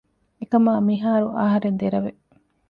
އެކަމާ 0.39 0.73
މިހާރު 0.87 1.27
އަހަރެން 1.39 1.77
ދެރަވެ 1.81 2.11